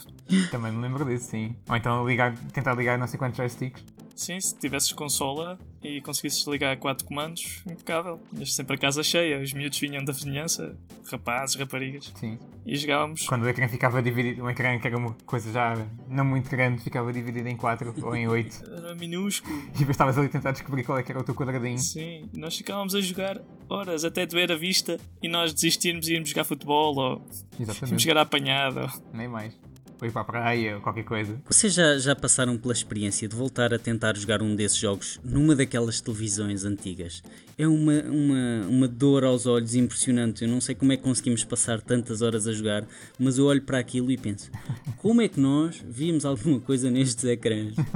Também 0.49 0.71
me 0.71 0.81
lembro 0.81 1.05
disso, 1.05 1.29
sim. 1.29 1.55
Ou 1.69 1.75
então 1.75 2.07
ligar, 2.07 2.35
tentar 2.51 2.73
ligar 2.73 2.97
não 2.97 3.07
sei 3.07 3.19
quantos 3.19 3.37
joysticks 3.37 3.83
Sim, 4.15 4.39
se 4.39 4.55
tivesses 4.57 4.91
consola 4.91 5.57
e 5.83 5.99
conseguisses 6.01 6.45
ligar 6.47 6.77
quatro 6.77 7.05
comandos, 7.05 7.61
impecável. 7.65 8.19
Tinhas 8.33 8.53
sempre 8.53 8.75
a 8.75 8.79
casa 8.79 9.03
cheia, 9.03 9.41
os 9.41 9.53
miúdos 9.53 9.79
vinham 9.79 10.03
da 10.03 10.13
vizinhança, 10.13 10.77
rapazes, 11.09 11.55
raparigas. 11.55 12.11
Sim. 12.15 12.37
E 12.65 12.75
jogávamos. 12.77 13.25
Quando 13.25 13.43
o 13.43 13.49
ecrã 13.49 13.67
ficava 13.67 14.01
dividido, 14.01 14.43
um 14.43 14.49
ecrã 14.49 14.79
que 14.79 14.87
era 14.87 14.97
uma 14.97 15.13
coisa 15.25 15.51
já 15.51 15.75
não 16.07 16.23
muito 16.23 16.49
grande, 16.49 16.81
ficava 16.81 17.11
dividido 17.11 17.49
em 17.49 17.57
quatro 17.57 17.93
ou 18.05 18.15
em 18.15 18.27
oito. 18.27 18.63
Era 18.65 18.95
minúsculo. 18.95 19.57
E 19.69 19.79
depois 19.79 19.89
estavas 19.89 20.17
ali 20.17 20.27
a 20.27 20.29
tentar 20.29 20.51
descobrir 20.51 20.83
qual 20.83 20.97
é 20.97 21.03
que 21.03 21.11
era 21.11 21.19
o 21.19 21.23
teu 21.23 21.35
quadradinho. 21.35 21.79
Sim, 21.79 22.29
nós 22.33 22.55
ficávamos 22.55 22.95
a 22.95 23.01
jogar 23.01 23.41
horas 23.67 24.05
até 24.05 24.25
doer 24.25 24.51
a 24.51 24.55
vista 24.55 24.99
e 25.21 25.27
nós 25.27 25.53
desistirmos 25.53 26.07
e 26.07 26.13
irmos 26.13 26.29
jogar 26.29 26.43
futebol 26.43 26.95
ou 26.95 27.27
Exatamente. 27.59 28.01
jogar 28.03 28.21
apanhado. 28.21 28.91
Nem 29.11 29.27
mais 29.27 29.53
ou 30.01 30.07
ir 30.07 30.11
para 30.11 30.21
a 30.21 30.25
praia 30.25 30.75
ou 30.75 30.81
qualquer 30.81 31.03
coisa. 31.03 31.41
Vocês 31.47 31.73
já, 31.73 31.97
já 31.97 32.15
passaram 32.15 32.57
pela 32.57 32.73
experiência 32.73 33.27
de 33.27 33.35
voltar 33.35 33.73
a 33.73 33.79
tentar 33.79 34.15
jogar 34.17 34.41
um 34.41 34.55
desses 34.55 34.77
jogos 34.77 35.19
numa 35.23 35.55
daquelas 35.55 36.01
televisões 36.01 36.65
antigas? 36.65 37.23
É 37.57 37.67
uma, 37.67 38.01
uma, 38.03 38.67
uma 38.67 38.87
dor 38.87 39.23
aos 39.23 39.45
olhos 39.45 39.75
impressionante. 39.75 40.43
Eu 40.43 40.49
não 40.49 40.59
sei 40.59 40.75
como 40.75 40.91
é 40.91 40.97
que 40.97 41.03
conseguimos 41.03 41.43
passar 41.43 41.81
tantas 41.81 42.21
horas 42.21 42.47
a 42.47 42.51
jogar, 42.51 42.85
mas 43.19 43.37
eu 43.37 43.45
olho 43.45 43.61
para 43.61 43.79
aquilo 43.79 44.11
e 44.11 44.17
penso: 44.17 44.51
como 44.97 45.21
é 45.21 45.27
que 45.27 45.39
nós 45.39 45.83
vimos 45.87 46.25
alguma 46.25 46.59
coisa 46.59 46.89
nestes 46.89 47.23
ecrãs? 47.25 47.75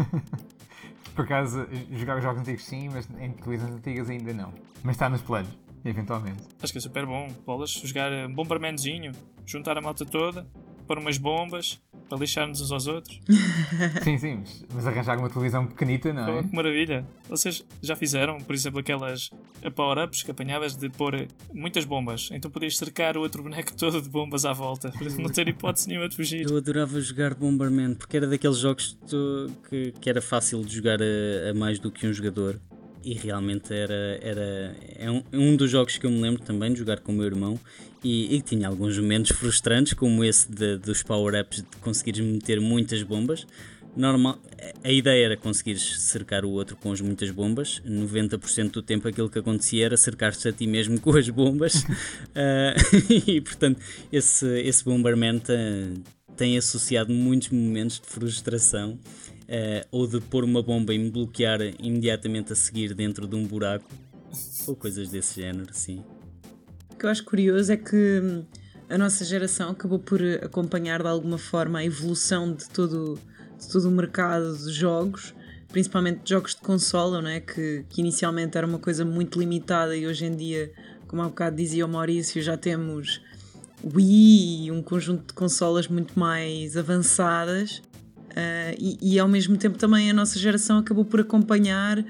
Por 1.15 1.25
acaso, 1.25 1.67
jogar 1.93 2.21
jogos 2.21 2.41
antigos 2.41 2.63
sim, 2.63 2.89
mas 2.89 3.09
em 3.19 3.31
televisões 3.31 3.73
antigas 3.73 4.07
ainda 4.07 4.31
não. 4.33 4.53
Mas 4.83 4.95
está 4.95 5.09
nos 5.09 5.21
planos, 5.21 5.49
eventualmente. 5.83 6.43
Acho 6.61 6.71
que 6.71 6.77
é 6.77 6.81
super 6.81 7.07
bom. 7.07 7.27
Bolas, 7.43 7.71
jogar 7.71 8.11
Bombermanzinho, 8.29 9.11
juntar 9.43 9.75
a 9.79 9.81
malta 9.81 10.05
toda, 10.05 10.45
pôr 10.87 10.97
umas 10.97 11.17
bombas, 11.17 11.79
para 12.07 12.17
lixar-nos 12.17 12.61
uns 12.61 12.71
aos 12.71 12.87
outros. 12.87 13.19
sim, 14.03 14.17
sim, 14.17 14.43
mas 14.73 14.87
arranjar 14.87 15.19
uma 15.19 15.29
televisão 15.29 15.67
pequenita, 15.67 16.13
não 16.13 16.27
é? 16.27 16.39
Oh, 16.39 16.43
que 16.43 16.55
maravilha! 16.55 17.05
Vocês 17.29 17.65
já 17.81 17.95
fizeram, 17.95 18.37
por 18.39 18.55
exemplo, 18.55 18.79
aquelas 18.79 19.29
power-ups 19.75 20.23
que 20.23 20.31
apanhavas 20.31 20.75
de 20.75 20.89
pôr 20.89 21.27
muitas 21.53 21.85
bombas, 21.85 22.29
então 22.31 22.49
podias 22.49 22.77
cercar 22.77 23.17
o 23.17 23.21
outro 23.21 23.43
boneco 23.43 23.73
todo 23.77 24.01
de 24.01 24.09
bombas 24.09 24.45
à 24.45 24.53
volta, 24.53 24.91
para 24.91 25.09
não 25.09 25.29
ter 25.29 25.47
hipótese 25.47 25.89
nenhuma 25.89 26.07
de 26.07 26.15
fugir. 26.15 26.49
Eu 26.49 26.57
adorava 26.57 26.99
jogar 27.01 27.35
Bomberman, 27.35 27.93
porque 27.95 28.17
era 28.17 28.27
daqueles 28.27 28.57
jogos 28.57 28.97
que, 29.69 29.93
que 29.99 30.09
era 30.09 30.21
fácil 30.21 30.63
de 30.63 30.75
jogar 30.75 30.99
a, 31.01 31.51
a 31.51 31.53
mais 31.53 31.79
do 31.79 31.91
que 31.91 32.07
um 32.07 32.13
jogador 32.13 32.59
e 33.07 33.13
realmente 33.13 33.73
era, 33.73 34.19
era 34.21 34.75
é 34.97 35.09
um, 35.09 35.23
um, 35.31 35.55
dos 35.55 35.71
jogos 35.71 35.97
que 35.97 36.05
eu 36.05 36.11
me 36.11 36.19
lembro 36.19 36.43
também 36.43 36.73
de 36.73 36.79
jogar 36.79 36.99
com 36.99 37.13
o 37.13 37.15
meu 37.15 37.25
irmão 37.25 37.57
e, 38.03 38.35
e 38.35 38.41
tinha 38.41 38.67
alguns 38.67 38.99
momentos 38.99 39.31
frustrantes, 39.31 39.93
como 39.93 40.25
esse 40.25 40.51
de, 40.51 40.77
dos 40.77 41.03
power-ups 41.03 41.59
de 41.59 41.77
conseguires 41.79 42.19
meter 42.19 42.59
muitas 42.59 43.01
bombas. 43.03 43.47
Normal, 43.95 44.37
a 44.83 44.91
ideia 44.91 45.23
era 45.23 45.37
conseguires 45.37 46.01
cercar 46.01 46.43
o 46.43 46.49
outro 46.49 46.75
com 46.75 46.91
as 46.91 46.99
muitas 46.99 47.31
bombas. 47.31 47.81
90% 47.87 48.71
do 48.71 48.81
tempo 48.81 49.07
aquilo 49.07 49.29
que 49.29 49.39
acontecia 49.39 49.85
era 49.85 49.95
cercar-te 49.95 50.49
a 50.49 50.51
ti 50.51 50.67
mesmo 50.67 50.99
com 50.99 51.15
as 51.15 51.29
bombas. 51.29 51.83
uh, 51.85 51.87
e 53.25 53.39
portanto, 53.39 53.79
esse, 54.11 54.45
esse 54.59 54.83
Bomberman 54.83 55.41
tem 56.35 56.57
associado 56.57 57.13
muitos 57.13 57.49
momentos 57.51 58.01
de 58.01 58.05
frustração. 58.05 58.99
Uh, 59.47 59.87
ou 59.91 60.05
de 60.05 60.19
pôr 60.19 60.43
uma 60.43 60.61
bomba 60.61 60.93
e 60.93 60.97
me 60.97 61.09
bloquear 61.09 61.61
imediatamente 61.79 62.51
a 62.51 62.55
seguir 62.55 62.93
dentro 62.93 63.25
de 63.25 63.35
um 63.35 63.45
buraco, 63.45 63.89
ou 64.67 64.75
coisas 64.75 65.09
desse 65.09 65.41
género, 65.41 65.69
sim. 65.73 66.03
que 66.99 67.05
eu 67.05 67.09
acho 67.09 67.23
curioso 67.23 67.71
é 67.71 67.77
que 67.77 68.19
hum, 68.21 68.43
a 68.89 68.97
nossa 68.97 69.23
geração 69.23 69.71
acabou 69.71 69.99
por 69.99 70.21
acompanhar 70.43 71.01
de 71.01 71.07
alguma 71.07 71.37
forma 71.37 71.79
a 71.79 71.85
evolução 71.85 72.53
de 72.53 72.69
todo, 72.69 73.19
de 73.57 73.67
todo 73.69 73.87
o 73.87 73.91
mercado 73.91 74.57
de 74.57 74.71
jogos, 74.71 75.33
principalmente 75.69 76.29
jogos 76.29 76.55
de 76.55 76.61
consola, 76.61 77.21
não 77.21 77.29
é? 77.29 77.39
que, 77.39 77.85
que 77.89 78.01
inicialmente 78.01 78.57
era 78.57 78.65
uma 78.65 78.79
coisa 78.79 79.03
muito 79.03 79.39
limitada 79.39 79.95
e 79.95 80.07
hoje 80.07 80.25
em 80.25 80.35
dia, 80.35 80.71
como 81.07 81.21
há 81.21 81.25
bocado 81.25 81.55
dizia 81.55 81.85
o 81.85 81.89
Maurício, 81.89 82.41
já 82.41 82.57
temos 82.57 83.21
Wii 83.83 84.65
e 84.65 84.71
um 84.71 84.81
conjunto 84.81 85.27
de 85.27 85.33
consolas 85.33 85.87
muito 85.87 86.17
mais 86.17 86.75
avançadas. 86.75 87.81
Uh, 88.37 88.77
e, 88.77 89.15
e, 89.15 89.19
ao 89.19 89.27
mesmo 89.27 89.57
tempo 89.57 89.79
também 89.79 90.11
a 90.11 90.13
nossa 90.13 90.37
geração 90.37 90.77
acabou 90.77 91.03
por 91.03 91.19
acompanhar 91.19 91.97
uh, 91.97 92.05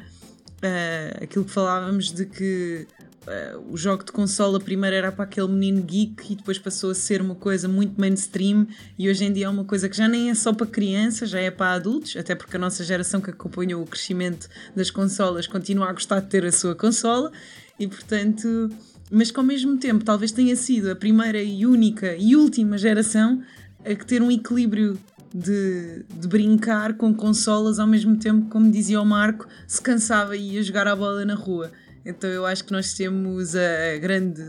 aquilo 1.23 1.45
que 1.45 1.51
falávamos 1.51 2.11
de 2.11 2.25
que 2.25 2.85
uh, 3.25 3.71
o 3.71 3.77
jogo 3.77 4.03
de 4.03 4.11
consola 4.11 4.59
primeiro 4.59 4.93
era 4.93 5.09
para 5.09 5.23
aquele 5.23 5.47
menino 5.47 5.81
geek 5.81 6.33
e 6.33 6.35
depois 6.35 6.59
passou 6.59 6.91
a 6.91 6.93
ser 6.93 7.21
uma 7.21 7.33
coisa 7.33 7.69
muito 7.69 7.97
mainstream 7.97 8.67
e 8.99 9.09
hoje 9.09 9.23
em 9.23 9.31
dia 9.31 9.45
é 9.45 9.49
uma 9.49 9.63
coisa 9.63 9.87
que 9.87 9.95
já 9.95 10.05
nem 10.05 10.29
é 10.29 10.35
só 10.35 10.51
para 10.51 10.67
crianças, 10.67 11.29
já 11.29 11.39
é 11.39 11.49
para 11.49 11.71
adultos, 11.71 12.17
até 12.17 12.35
porque 12.35 12.57
a 12.57 12.59
nossa 12.59 12.83
geração 12.83 13.21
que 13.21 13.29
acompanhou 13.29 13.81
o 13.81 13.85
crescimento 13.85 14.49
das 14.75 14.91
consolas 14.91 15.47
continua 15.47 15.87
a 15.89 15.93
gostar 15.93 16.19
de 16.19 16.27
ter 16.27 16.43
a 16.43 16.51
sua 16.51 16.75
consola 16.75 17.31
e 17.79 17.87
portanto, 17.87 18.69
mas 19.09 19.31
que 19.31 19.39
ao 19.39 19.45
mesmo 19.45 19.77
tempo 19.77 20.03
talvez 20.03 20.33
tenha 20.33 20.57
sido 20.57 20.91
a 20.91 20.95
primeira 20.95 21.41
e 21.41 21.65
única 21.65 22.17
e 22.17 22.35
última 22.35 22.77
geração 22.77 23.41
a 23.85 23.95
ter 24.03 24.21
um 24.21 24.29
equilíbrio 24.29 24.99
de, 25.33 26.03
de, 26.19 26.27
brincar 26.27 26.93
com 26.95 27.13
consolas 27.13 27.79
ao 27.79 27.87
mesmo 27.87 28.17
tempo, 28.17 28.49
como 28.49 28.71
dizia 28.71 29.01
o 29.01 29.05
Marco, 29.05 29.47
se 29.67 29.81
cansava 29.81 30.35
e 30.35 30.53
ia 30.53 30.63
jogar 30.63 30.87
a 30.87 30.95
bola 30.95 31.25
na 31.25 31.35
rua. 31.35 31.71
Então 32.05 32.29
eu 32.29 32.45
acho 32.45 32.63
que 32.63 32.71
nós 32.71 32.93
temos 32.93 33.55
a 33.55 33.97
grande 33.99 34.43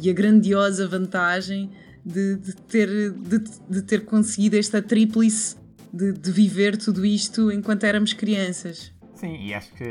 e 0.00 0.10
a 0.10 0.12
grandiosa 0.12 0.86
vantagem 0.86 1.70
de, 2.04 2.36
de 2.36 2.54
ter, 2.54 3.10
de, 3.10 3.38
de, 3.68 3.82
ter 3.82 4.04
conseguido 4.04 4.56
esta 4.56 4.80
tríplice 4.80 5.56
de, 5.92 6.12
de 6.12 6.30
viver 6.30 6.76
tudo 6.76 7.04
isto 7.04 7.50
enquanto 7.50 7.84
éramos 7.84 8.12
crianças. 8.12 8.92
Sim, 9.16 9.34
e 9.34 9.54
acho 9.54 9.72
que 9.72 9.84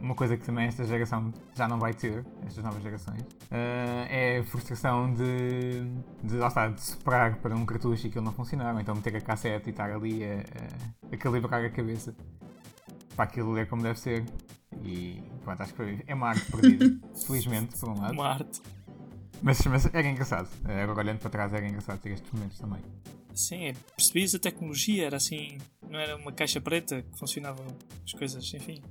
uma 0.00 0.14
coisa 0.14 0.36
que 0.36 0.44
também 0.44 0.66
esta 0.66 0.84
geração 0.84 1.32
já 1.56 1.66
não 1.66 1.76
vai 1.76 1.92
ter, 1.92 2.24
estas 2.46 2.62
novas 2.62 2.80
gerações, 2.80 3.20
uh, 3.20 4.06
é 4.08 4.38
a 4.38 4.44
frustração 4.44 5.12
de, 5.12 5.82
de, 6.22 6.36
lá 6.36 6.46
está, 6.46 6.68
de 6.68 6.80
superar 6.80 7.36
para 7.38 7.56
um 7.56 7.66
cartucho 7.66 8.06
e 8.06 8.08
aquilo 8.08 8.24
não 8.24 8.32
funcionar, 8.32 8.72
ou 8.72 8.80
então 8.80 8.94
meter 8.94 9.16
a 9.16 9.20
cassete 9.20 9.68
e 9.68 9.70
estar 9.70 9.90
ali 9.90 10.24
a, 10.24 10.36
a, 10.36 11.14
a 11.14 11.16
calibrar 11.16 11.64
a 11.64 11.68
cabeça 11.68 12.14
para 13.16 13.24
aquilo 13.24 13.50
ler 13.50 13.68
como 13.68 13.82
deve 13.82 13.98
ser. 13.98 14.24
E 14.84 15.20
pronto, 15.42 15.60
acho 15.60 15.74
que 15.74 16.04
é 16.06 16.14
uma 16.14 16.28
arte 16.28 16.52
perdida, 16.52 16.96
felizmente, 17.26 17.76
por 17.76 17.88
um 17.88 18.00
lado. 18.00 18.12
Uma 18.12 18.28
arte. 18.28 18.62
Mas, 19.42 19.66
mas 19.66 19.92
era 19.92 20.06
engraçado, 20.06 20.48
agora 20.64 21.00
olhando 21.00 21.18
para 21.18 21.30
trás 21.30 21.52
era 21.52 21.66
engraçado 21.66 21.98
ter 21.98 22.10
estes 22.10 22.30
momentos 22.30 22.56
também. 22.56 22.80
Sim, 23.40 23.72
percebias 23.96 24.34
a 24.34 24.38
tecnologia, 24.38 25.06
era 25.06 25.16
assim, 25.16 25.56
não 25.88 25.98
era 25.98 26.14
uma 26.14 26.30
caixa 26.30 26.60
preta 26.60 27.00
que 27.00 27.18
funcionavam 27.18 27.66
as 28.04 28.12
coisas, 28.12 28.52
enfim. 28.52 28.82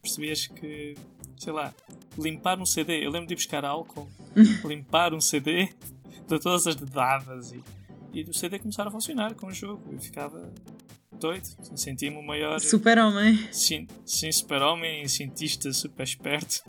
Percebias 0.00 0.46
que, 0.46 0.94
sei 1.38 1.52
lá, 1.52 1.74
limpar 2.18 2.58
um 2.58 2.64
CD, 2.64 3.04
eu 3.04 3.10
lembro 3.10 3.26
de 3.26 3.34
ir 3.34 3.36
buscar 3.36 3.66
álcool, 3.66 4.08
limpar 4.64 5.12
um 5.12 5.20
CD 5.20 5.66
de 6.26 6.40
todas 6.40 6.66
as 6.66 6.74
dadas 6.74 7.52
e, 7.52 7.62
e 8.14 8.24
do 8.24 8.32
CD 8.32 8.58
começar 8.58 8.88
a 8.88 8.90
funcionar 8.90 9.34
com 9.34 9.48
o 9.48 9.52
jogo. 9.52 9.92
Eu 9.92 10.00
ficava 10.00 10.50
doido, 11.20 11.46
sentia-me 11.76 12.16
o 12.16 12.22
maior. 12.22 12.60
Super-homem. 12.60 13.46
Sim, 13.52 13.86
sim 14.06 14.32
super-homem, 14.32 15.06
cientista 15.06 15.70
super 15.70 16.04
esperto. 16.04 16.64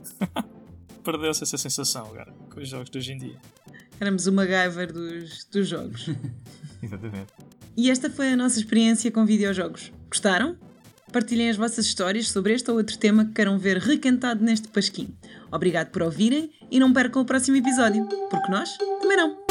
Perdeu-se 1.01 1.41
essa 1.41 1.57
sensação 1.57 2.05
agora 2.05 2.33
com 2.53 2.59
os 2.59 2.67
jogos 2.67 2.89
de 2.89 2.97
hoje 2.97 3.13
em 3.13 3.17
dia. 3.17 3.39
Éramos 3.97 4.27
o 4.27 4.33
MacGyver 4.33 4.91
dos, 4.91 5.45
dos 5.45 5.69
jogos. 5.69 6.07
Exatamente. 6.85 7.33
E 7.75 7.89
esta 7.89 8.09
foi 8.09 8.33
a 8.33 8.35
nossa 8.35 8.59
experiência 8.59 9.11
com 9.11 9.25
videojogos. 9.25 9.91
Gostaram? 10.09 10.55
Partilhem 11.11 11.49
as 11.49 11.57
vossas 11.57 11.85
histórias 11.85 12.29
sobre 12.29 12.53
este 12.53 12.69
ou 12.71 12.77
outro 12.77 12.97
tema 12.97 13.25
que 13.25 13.33
queiram 13.33 13.57
ver 13.57 13.77
requentado 13.77 14.43
neste 14.43 14.67
pasquim. 14.67 15.15
Obrigado 15.51 15.91
por 15.91 16.01
ouvirem 16.01 16.51
e 16.71 16.79
não 16.79 16.91
percam 16.91 17.21
o 17.21 17.25
próximo 17.25 17.55
episódio, 17.57 18.07
porque 18.29 18.51
nós 18.51 18.75
também 18.99 19.17
não. 19.17 19.42